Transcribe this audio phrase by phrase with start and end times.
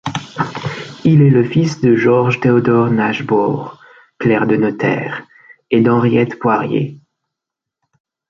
[1.03, 3.79] Il est le fils de Georges-Théodore Nachbaur,
[4.17, 5.27] clerc de notaire,
[5.69, 6.99] et d'Henriette Poirrier.